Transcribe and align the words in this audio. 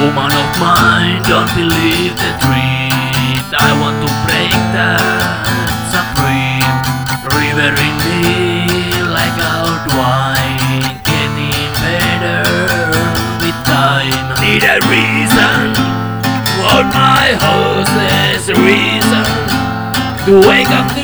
Woman 0.00 0.32
of 0.32 0.48
mine, 0.58 1.22
don't 1.24 1.52
believe 1.54 2.16
the 2.16 2.30
dream. 2.40 3.36
I 3.52 3.70
want 3.80 4.00
to 4.00 4.10
break 4.24 4.50
that 4.72 5.44
supreme 5.92 6.72
river 7.36 7.70
in 7.76 7.94
me 8.00 8.24
like 9.12 9.36
old 9.38 9.84
wine, 9.94 10.82
getting 11.04 11.68
better 11.84 12.42
with 13.44 13.58
time. 13.68 14.10
Need 14.40 14.64
a 14.64 14.80
reason 14.88 15.76
for 16.56 16.80
my 16.96 17.36
horses, 17.44 18.48
reason 18.56 19.26
to 20.24 20.48
wake 20.48 20.70
up. 20.70 20.99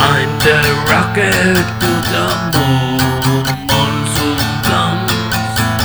I'm 0.00 0.30
the 0.40 0.58
rocket 0.88 1.60
to 1.82 1.90
the 2.12 2.26
moon. 2.56 3.44
Monsoon 3.68 4.40
comes 4.64 5.12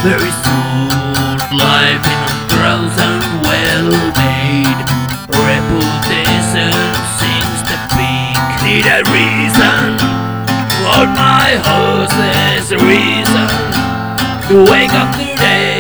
very 0.07 0.31
soon. 0.43 1.35
Life 1.51 2.03
in 2.13 2.19
a 2.23 2.35
thousand 2.55 3.23
well 3.43 3.91
made. 4.15 4.79
Reputation 5.51 6.71
sings 7.19 7.59
the 7.69 7.77
peak. 7.95 8.39
Need 8.63 8.87
a 8.87 9.03
reason 9.11 9.99
for 10.79 11.03
my 11.11 11.59
horse's 11.67 12.71
reason 12.71 13.49
to 14.47 14.71
wake 14.71 14.93
up 14.93 15.11
today. 15.15 15.74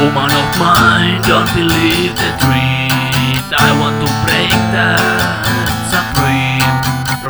Woman 0.00 0.32
of 0.32 0.48
mine, 0.58 1.20
don't 1.28 1.44
believe 1.52 2.16
the 2.16 2.30
dream. 2.40 3.36
I 3.52 3.68
want 3.80 4.00
to 4.00 4.08
break 4.24 4.48
that 4.72 5.44
supreme. 5.92 6.64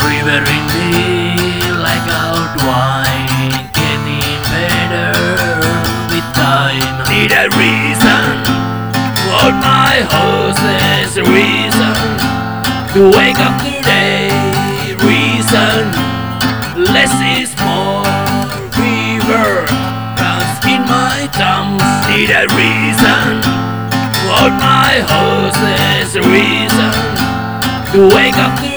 River 0.07 0.39
in 0.39 0.65
me 0.71 1.67
like 1.83 2.07
out 2.07 2.55
wine, 2.63 3.51
getting 3.75 4.39
better 4.55 5.19
with 6.15 6.23
time. 6.39 7.11
Need 7.11 7.35
a 7.35 7.51
reason 7.59 8.39
for 9.27 9.51
my 9.59 10.07
hostess 10.07 11.19
reason 11.27 11.99
to 12.95 13.19
wake 13.19 13.41
up 13.41 13.59
today. 13.67 14.20
Need 22.21 22.33
a 22.33 22.47
reason 22.49 23.41
for 24.29 24.51
my 24.61 25.03
hostess 25.09 26.17
reason 26.17 26.93
to 27.95 28.15
wake 28.15 28.37
up. 28.37 28.70